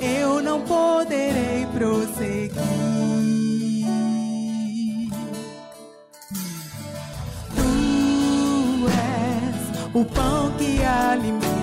eu 0.00 0.42
não 0.42 0.60
poderei 0.60 1.66
prosseguir. 1.72 2.50
Tu 7.54 8.88
és 8.90 9.94
o 9.94 10.04
pão 10.04 10.50
que 10.58 10.82
alimenta, 10.82 11.53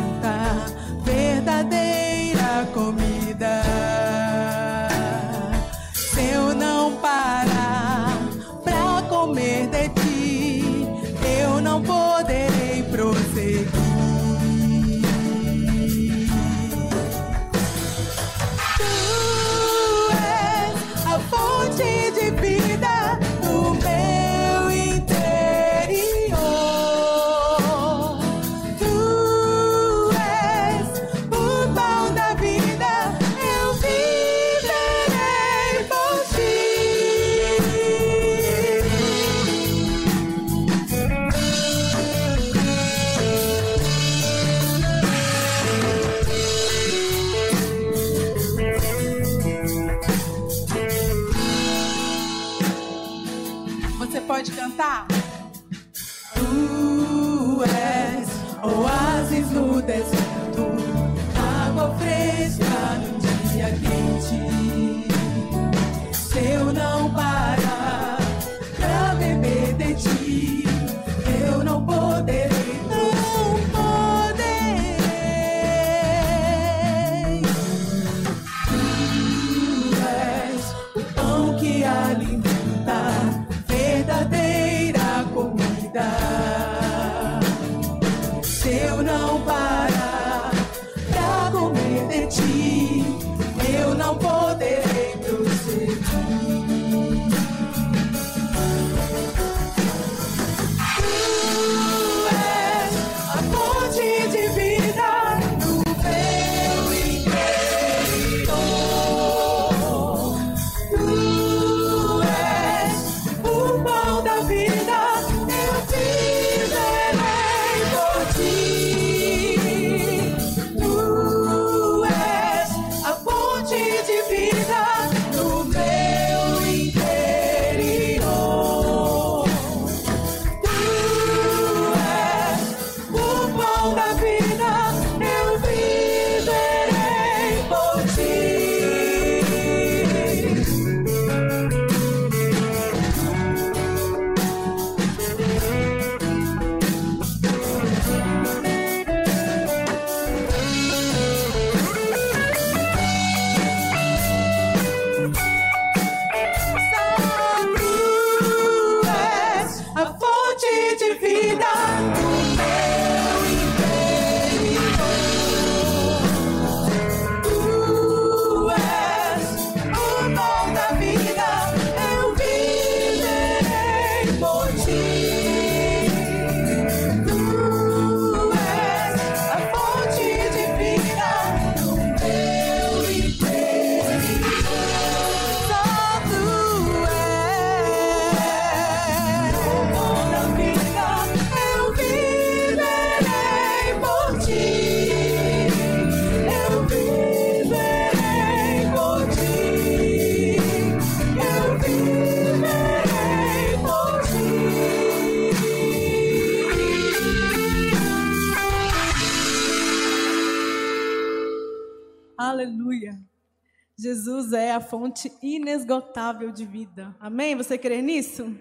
fonte 214.91 215.32
inesgotável 215.41 216.51
de 216.51 216.65
vida. 216.65 217.15
Amém? 217.17 217.56
Você 217.56 217.77
crê 217.77 218.01
nisso? 218.01 218.54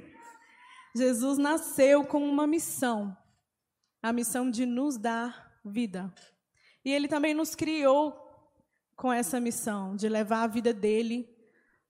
Jesus 0.94 1.38
nasceu 1.38 2.04
com 2.04 2.22
uma 2.22 2.46
missão, 2.46 3.16
a 4.00 4.12
missão 4.12 4.48
de 4.48 4.64
nos 4.64 4.96
dar 4.96 5.60
vida. 5.64 6.14
E 6.84 6.92
ele 6.92 7.08
também 7.08 7.34
nos 7.34 7.56
criou 7.56 8.16
com 8.94 9.12
essa 9.12 9.40
missão 9.40 9.96
de 9.96 10.08
levar 10.08 10.44
a 10.44 10.46
vida 10.46 10.72
dele 10.72 11.28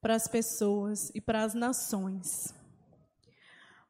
para 0.00 0.14
as 0.14 0.26
pessoas 0.26 1.12
e 1.14 1.20
para 1.20 1.44
as 1.44 1.53
nações. 1.53 2.55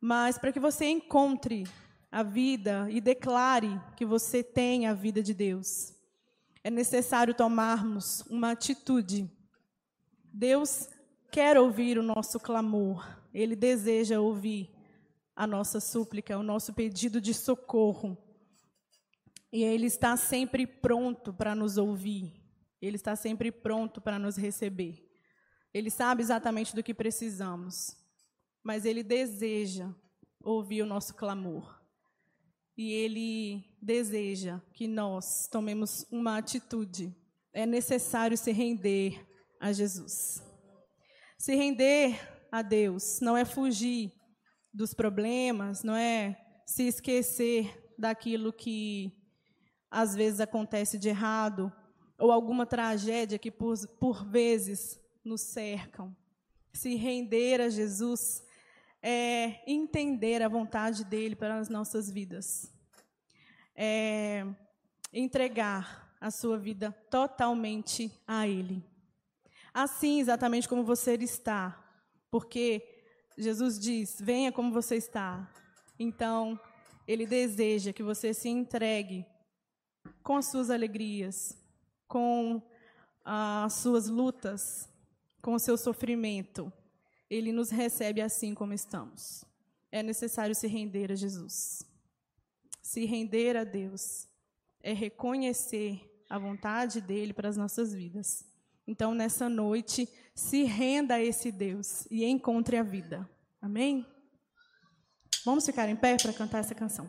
Mas 0.01 0.37
para 0.37 0.51
que 0.51 0.59
você 0.59 0.87
encontre 0.87 1.63
a 2.11 2.25
vida 2.25 2.89
e 2.91 3.01
declare 3.01 3.81
que 3.97 4.05
você 4.05 4.43
tem 4.43 4.89
a 4.89 4.95
vida 4.95 5.23
de 5.23 5.33
Deus, 5.33 5.95
é 6.65 6.71
necessário 6.71 7.35
tomarmos 7.35 8.23
uma 8.23 8.51
atitude. 8.51 9.31
Deus 10.33 10.89
quer 11.31 11.59
ouvir 11.59 11.99
o 11.99 12.03
nosso 12.03 12.39
clamor, 12.39 13.07
Ele 13.33 13.55
deseja 13.55 14.21
ouvir 14.21 14.71
a 15.35 15.47
nossa 15.47 15.81
súplica, 15.81 16.39
o 16.39 16.43
nosso 16.43 16.75
pedido 16.75 17.21
de 17.21 17.33
socorro. 17.33 18.17
E 19.53 19.63
Ele 19.65 19.87
está 19.87 20.17
sempre 20.17 20.67
pronto 20.67 21.33
para 21.33 21.55
nos 21.55 21.77
ouvir, 21.77 22.33
Ele 22.81 22.97
está 22.97 23.17
sempre 23.17 23.51
pronto 23.51 24.01
para 24.01 24.19
nos 24.19 24.37
receber. 24.37 25.07
Ele 25.73 25.91
sabe 25.91 26.23
exatamente 26.23 26.75
do 26.75 26.83
que 26.83 26.93
precisamos, 26.93 27.97
mas 28.63 28.85
Ele 28.85 29.03
deseja 29.03 29.89
ouvir 30.43 30.83
o 30.83 30.87
nosso 30.87 31.15
clamor. 31.15 31.81
E 32.77 32.93
Ele 32.93 33.65
deseja 33.81 34.61
que 34.73 34.89
nós 34.89 35.47
tomemos 35.49 36.07
uma 36.11 36.39
atitude. 36.39 37.15
É 37.53 37.67
necessário 37.67 38.37
se 38.37 38.53
render 38.53 39.30
a 39.61 39.73
Jesus. 39.73 40.43
Se 41.39 41.55
render 41.55 42.19
a 42.51 42.63
Deus 42.63 43.21
não 43.21 43.37
é 43.37 43.45
fugir 43.45 44.13
dos 44.73 44.95
problemas, 44.95 45.83
não 45.83 45.95
é 45.95 46.37
se 46.67 46.85
esquecer 46.85 47.93
daquilo 47.99 48.53
que 48.53 49.13
às 49.91 50.15
vezes 50.15 50.41
acontece 50.41 50.99
de 50.99 51.09
errado, 51.09 51.73
ou 52.19 52.31
alguma 52.31 52.65
tragédia 52.65 53.39
que 53.39 53.51
por, 53.51 53.77
por 53.99 54.25
vezes 54.25 55.01
nos 55.25 55.41
cercam. 55.41 56.15
Se 56.73 56.95
render 56.95 57.61
a 57.61 57.69
Jesus 57.69 58.43
é 59.03 59.61
entender 59.67 60.43
a 60.43 60.49
vontade 60.49 61.05
dele 61.05 61.35
para 61.35 61.59
as 61.59 61.69
nossas 61.69 62.11
vidas. 62.11 62.73
É 63.75 64.47
entregar 65.13 66.15
a 66.21 66.31
sua 66.31 66.59
vida 66.59 66.93
totalmente 67.11 68.13
a 68.27 68.47
ele. 68.47 68.85
Assim, 69.73 70.21
exatamente 70.21 70.69
como 70.69 70.85
você 70.85 71.15
está. 71.15 71.79
Porque 72.31 72.83
Jesus 73.37 73.79
diz: 73.79 74.21
venha 74.21 74.53
como 74.53 74.73
você 74.73 74.97
está. 74.97 75.51
Então, 75.99 76.59
ele 77.07 77.27
deseja 77.27 77.93
que 77.93 78.03
você 78.03 78.33
se 78.33 78.49
entregue 78.49 79.27
com 80.23 80.37
as 80.37 80.47
suas 80.47 80.71
alegrias, 80.71 81.57
com 82.07 82.63
as 83.25 83.75
suas 83.75 84.09
lutas, 84.09 84.89
com 85.43 85.55
o 85.55 85.59
seu 85.59 85.77
sofrimento. 85.77 86.73
Ele 87.29 87.53
nos 87.53 87.71
recebe 87.71 88.21
assim 88.21 88.55
como 88.55 88.73
estamos. 88.73 89.45
É 89.93 90.03
necessário 90.03 90.55
se 90.55 90.67
render 90.67 91.13
a 91.13 91.15
Jesus. 91.15 91.83
Se 92.83 93.05
render 93.05 93.57
a 93.57 93.65
Deus 93.65 94.29
é 94.83 94.93
reconhecer 94.93 96.25
a 96.29 96.39
vontade 96.39 97.01
dele 97.01 97.33
para 97.33 97.49
as 97.49 97.57
nossas 97.57 97.93
vidas. 97.93 98.45
Então, 98.91 99.15
nessa 99.15 99.49
noite, 99.49 100.09
se 100.35 100.65
renda 100.65 101.15
a 101.15 101.23
esse 101.23 101.53
Deus 101.53 102.09
e 102.11 102.25
encontre 102.25 102.77
a 102.77 102.83
vida. 102.83 103.25
Amém? 103.63 104.05
Vamos 105.45 105.65
ficar 105.65 105.89
em 105.89 105.95
pé 105.95 106.17
para 106.17 106.33
cantar 106.33 106.59
essa 106.59 106.75
canção. 106.75 107.07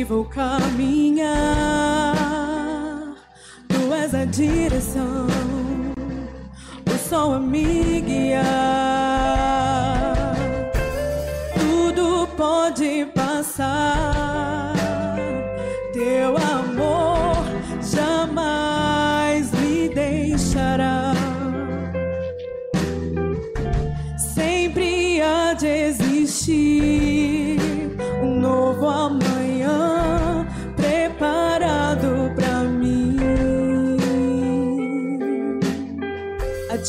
Vou 0.00 0.24
caminhar, 0.24 1.34
tu 3.68 3.94
és 3.94 4.14
a 4.14 4.24
direção, 4.24 5.26
o 6.86 7.08
sol 7.08 7.34
a 7.34 7.38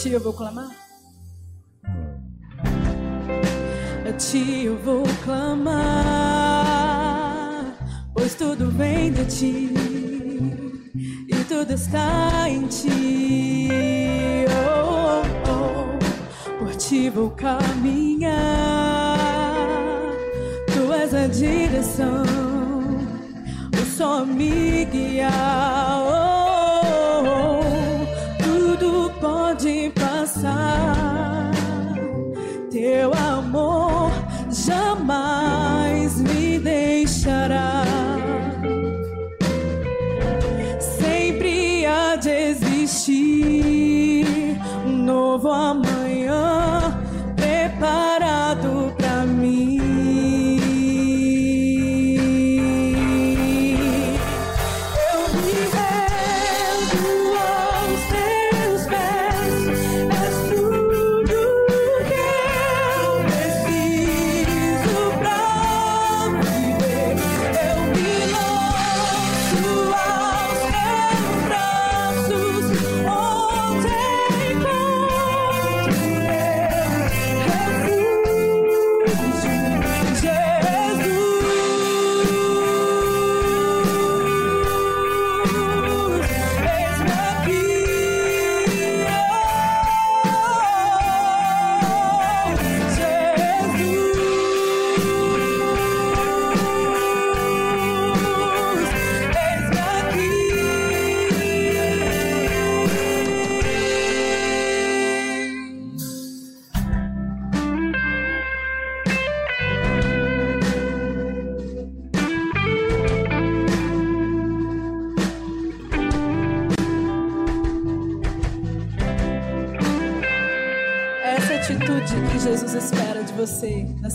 ti 0.04 0.12
eu 0.12 0.20
vou 0.20 0.34
clamar. 0.34 0.70
A 4.08 4.12
ti 4.18 4.66
eu 4.66 4.78
vou 4.78 5.04
clamar, 5.24 5.74
pois 8.14 8.36
tudo 8.36 8.70
vem 8.70 9.12
de 9.14 9.26
ti 9.26 9.74
tudo 11.54 11.74
está 11.74 12.50
em 12.50 12.68
ti. 12.68 13.70
Oh, 14.50 15.22
oh, 15.50 15.98
oh. 16.50 16.60
Por 16.60 16.76
ti 16.76 17.10
vou 17.10 17.30
caminhar. 17.32 18.34
Tu 20.74 20.94
és 20.94 21.14
a 21.14 21.28
direção, 21.28 22.24
o 23.80 23.86
sol 23.98 24.26
me 24.26 24.86
guiar. 24.86 25.83
my 35.04 35.63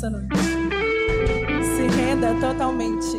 Se 0.00 1.88
renda 1.96 2.32
totalmente 2.40 3.18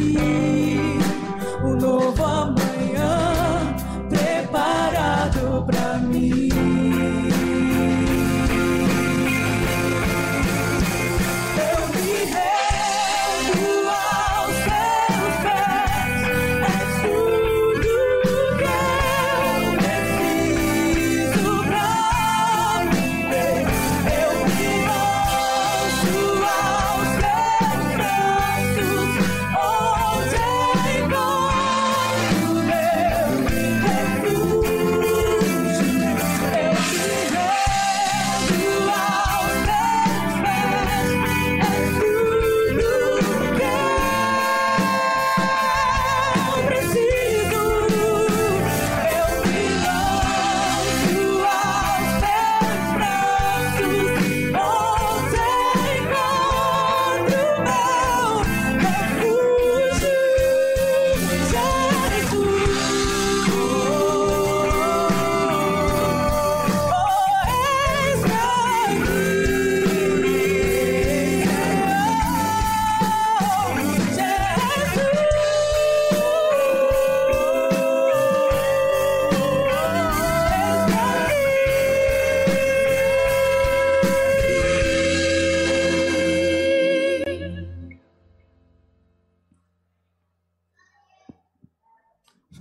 You. 0.00 0.29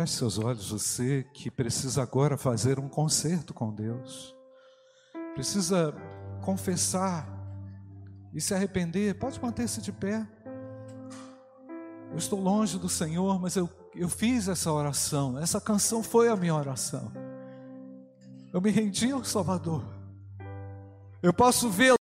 Feche 0.10 0.18
seus 0.18 0.40
olhos, 0.40 0.72
você 0.72 1.24
que 1.34 1.52
precisa 1.52 2.02
agora 2.02 2.36
fazer 2.36 2.80
um 2.80 2.90
concerto 2.90 3.54
com 3.54 3.72
Deus, 3.72 4.36
precisa 5.36 5.94
confessar 6.42 7.28
e 8.34 8.42
se 8.42 8.54
arrepender, 8.54 9.20
pode 9.20 9.40
manter-se 9.40 9.82
de 9.82 9.92
pé. 9.92 10.28
Eu 12.12 12.18
estou 12.18 12.40
longe 12.42 12.80
do 12.80 12.90
Senhor, 12.90 13.40
mas 13.40 13.56
eu, 13.56 13.70
eu 13.94 14.10
fiz 14.10 14.48
essa 14.48 14.72
oração, 14.72 15.38
essa 15.38 15.62
canção 15.62 16.02
foi 16.02 16.28
a 16.28 16.36
minha 16.36 16.56
oração. 16.56 17.12
Eu 18.52 18.60
me 18.60 18.72
rendi 18.72 19.12
ao 19.12 19.24
Salvador. 19.24 19.84
Eu 21.22 21.34
posso 21.34 21.70
ver 21.70 21.99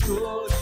Glória 0.00 0.53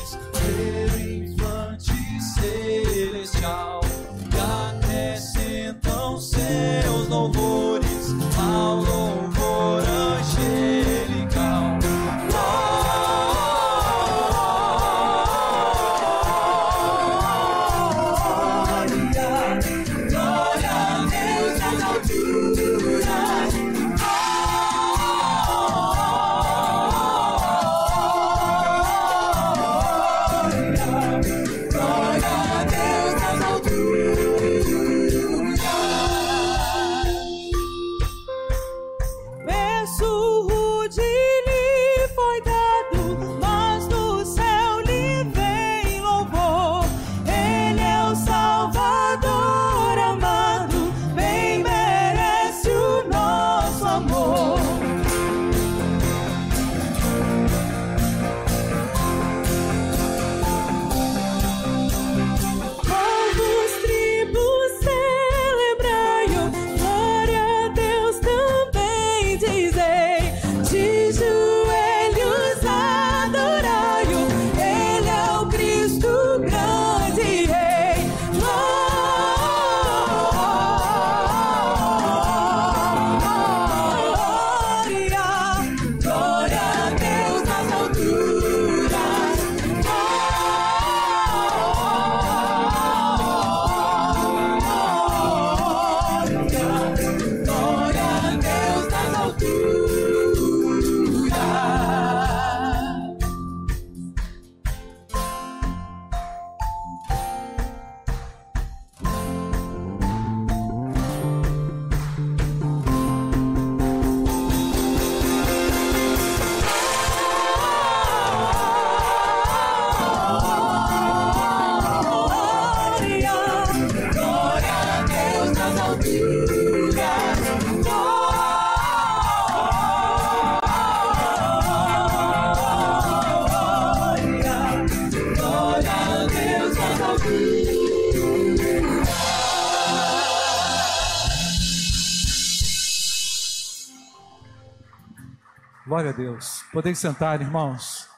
Podem 146.73 146.95
sentar, 146.95 147.39
irmãos. 147.43 148.09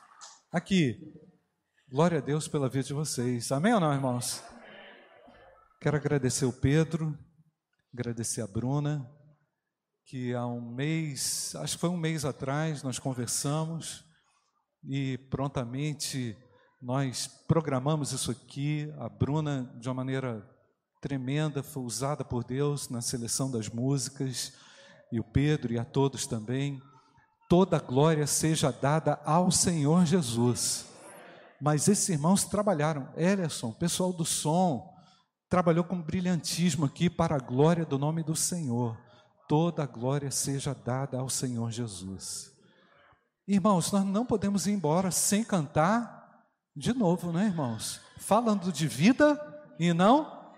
Aqui. 0.52 0.96
Glória 1.90 2.18
a 2.18 2.20
Deus 2.20 2.46
pela 2.46 2.68
vida 2.68 2.84
de 2.84 2.94
vocês. 2.94 3.50
Amém 3.50 3.74
ou 3.74 3.80
não, 3.80 3.92
irmãos? 3.92 4.44
Quero 5.80 5.96
agradecer 5.96 6.44
o 6.44 6.52
Pedro, 6.52 7.18
agradecer 7.92 8.42
a 8.42 8.46
Bruna, 8.46 9.10
que 10.06 10.32
há 10.32 10.46
um 10.46 10.60
mês, 10.60 11.52
acho 11.56 11.74
que 11.74 11.80
foi 11.80 11.90
um 11.90 11.96
mês 11.96 12.24
atrás, 12.24 12.84
nós 12.84 12.96
conversamos 12.96 14.04
e 14.84 15.18
prontamente 15.28 16.38
nós 16.80 17.26
programamos 17.48 18.12
isso 18.12 18.30
aqui. 18.30 18.88
A 19.00 19.08
Bruna, 19.08 19.64
de 19.80 19.88
uma 19.88 19.94
maneira 19.94 20.48
tremenda, 21.00 21.60
foi 21.60 21.82
usada 21.82 22.24
por 22.24 22.44
Deus 22.44 22.88
na 22.88 23.00
seleção 23.00 23.50
das 23.50 23.68
músicas, 23.68 24.52
e 25.10 25.18
o 25.18 25.24
Pedro 25.24 25.72
e 25.72 25.78
a 25.78 25.84
todos 25.84 26.24
também 26.24 26.80
toda 27.48 27.78
glória 27.78 28.26
seja 28.26 28.70
dada 28.72 29.20
ao 29.24 29.50
Senhor 29.50 30.04
Jesus. 30.04 30.86
Mas 31.60 31.88
esses 31.88 32.08
irmãos 32.08 32.44
trabalharam, 32.44 33.08
Ellison, 33.16 33.72
pessoal 33.72 34.12
do 34.12 34.24
som, 34.24 34.92
trabalhou 35.48 35.84
com 35.84 36.00
brilhantismo 36.00 36.84
aqui 36.84 37.08
para 37.08 37.36
a 37.36 37.38
glória 37.38 37.84
do 37.84 37.98
nome 37.98 38.22
do 38.22 38.34
Senhor. 38.34 38.98
Toda 39.48 39.86
glória 39.86 40.30
seja 40.30 40.74
dada 40.74 41.18
ao 41.18 41.28
Senhor 41.28 41.70
Jesus. 41.70 42.52
Irmãos, 43.46 43.92
nós 43.92 44.04
não 44.04 44.24
podemos 44.24 44.66
ir 44.66 44.72
embora 44.72 45.10
sem 45.10 45.44
cantar 45.44 46.44
de 46.74 46.92
novo, 46.92 47.30
né, 47.30 47.46
irmãos? 47.46 48.00
Falando 48.18 48.72
de 48.72 48.88
vida 48.88 49.40
e 49.78 49.92
não 49.92 50.50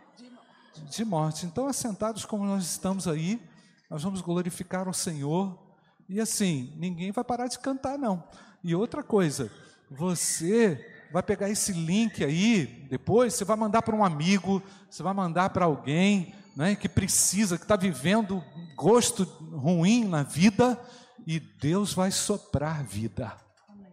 de 0.88 1.04
morte. 1.04 1.46
Então, 1.46 1.66
assentados 1.66 2.24
como 2.24 2.44
nós 2.44 2.64
estamos 2.64 3.08
aí, 3.08 3.42
nós 3.90 4.02
vamos 4.02 4.20
glorificar 4.20 4.88
o 4.88 4.94
Senhor 4.94 5.65
e 6.08 6.20
assim, 6.20 6.72
ninguém 6.76 7.10
vai 7.10 7.24
parar 7.24 7.48
de 7.48 7.58
cantar, 7.58 7.98
não. 7.98 8.22
E 8.62 8.74
outra 8.74 9.02
coisa, 9.02 9.50
você 9.90 10.92
vai 11.12 11.22
pegar 11.22 11.48
esse 11.48 11.72
link 11.72 12.24
aí, 12.24 12.86
depois 12.88 13.34
você 13.34 13.44
vai 13.44 13.56
mandar 13.56 13.82
para 13.82 13.94
um 13.94 14.04
amigo, 14.04 14.62
você 14.88 15.02
vai 15.02 15.14
mandar 15.14 15.50
para 15.50 15.64
alguém 15.64 16.34
né, 16.56 16.74
que 16.74 16.88
precisa, 16.88 17.58
que 17.58 17.64
está 17.64 17.76
vivendo 17.76 18.42
gosto 18.74 19.24
ruim 19.24 20.04
na 20.04 20.22
vida, 20.22 20.80
e 21.26 21.40
Deus 21.40 21.92
vai 21.92 22.10
soprar 22.10 22.84
vida. 22.84 23.36
Amém. 23.68 23.90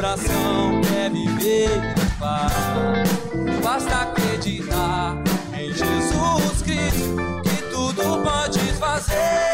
coração 0.00 0.80
quer 0.80 1.10
viver 1.10 1.68
em 1.68 2.18
paz. 2.18 2.54
Basta 3.62 3.96
acreditar 3.96 5.22
em 5.52 5.70
Jesus 5.74 6.62
Cristo 6.62 7.42
que 7.44 7.62
tudo 7.70 8.22
pode 8.24 8.60
fazer. 8.78 9.49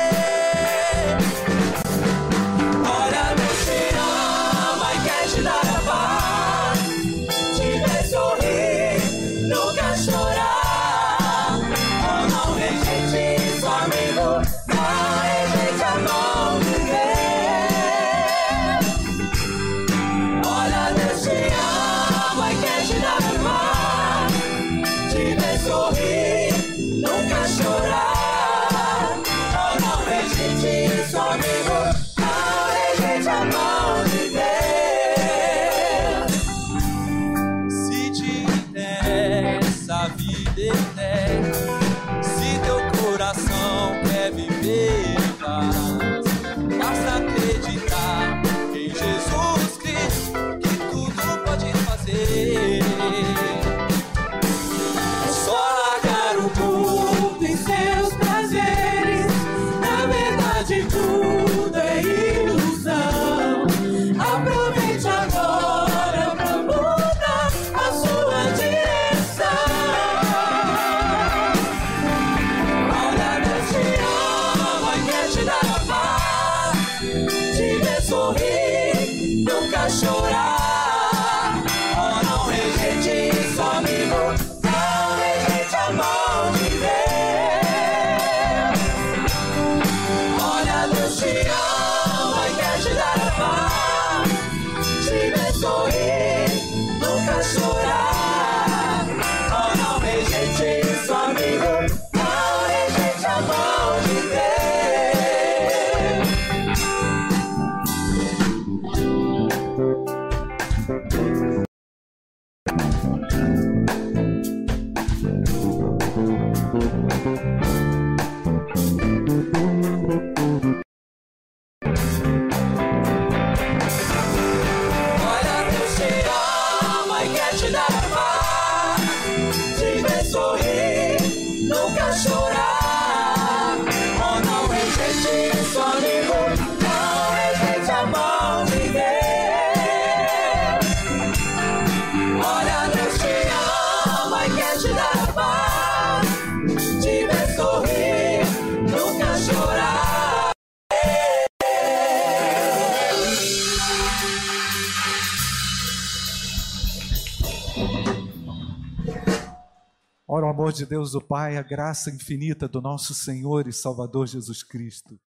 amor 160.57 160.73
de 160.73 160.87
Deus, 160.87 161.15
o 161.15 161.21
Pai, 161.21 161.59
a 161.59 161.63
graça 161.63 162.09
infinita 162.11 162.67
do 162.67 162.81
nosso 162.81 163.13
Senhor 163.13 163.69
e 163.69 163.75
Salvador 163.75 164.27
Jesus 164.27 164.63
Cristo. 164.63 165.21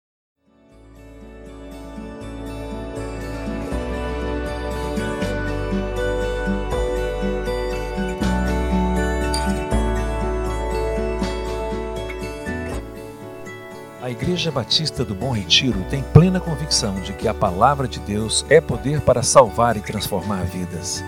A 14.01 14.11
Igreja 14.11 14.51
Batista 14.51 15.05
do 15.05 15.15
Bom 15.15 15.33
Retiro 15.33 15.85
tem 15.91 16.03
plena 16.03 16.41
convicção 16.41 16.99
de 17.03 17.13
que 17.13 17.29
a 17.29 17.35
palavra 17.35 17.87
de 17.87 18.01
Deus 18.01 18.47
é 18.49 18.63
poder 18.63 19.03
para 19.03 19.23
salvar 19.23 19.77
e 19.77 19.83
transformar 19.83 20.45
vidas. 20.45 21.05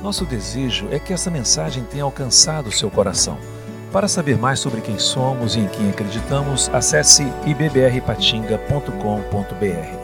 Nosso 0.00 0.24
desejo 0.24 0.86
é 0.92 1.00
que 1.00 1.12
essa 1.12 1.28
mensagem 1.28 1.82
tenha 1.82 2.04
alcançado 2.04 2.70
seu 2.70 2.88
coração. 2.88 3.36
Para 3.94 4.08
saber 4.08 4.36
mais 4.36 4.58
sobre 4.58 4.80
quem 4.80 4.98
somos 4.98 5.54
e 5.54 5.60
em 5.60 5.68
quem 5.68 5.88
acreditamos, 5.88 6.68
acesse 6.74 7.22
ibbrpatinga.com.br. 7.46 10.03